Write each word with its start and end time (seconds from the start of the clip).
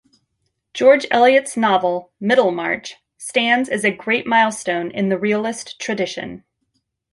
George 0.73 1.05
Eliot's 1.11 1.55
novel 1.55 2.11
"Middlemarch" 2.19 2.95
stands 3.19 3.69
as 3.69 3.83
a 3.83 3.91
great 3.91 4.25
milestone 4.25 4.89
in 4.89 5.09
the 5.09 5.17
realist 5.19 5.79
tradition. 5.79 6.43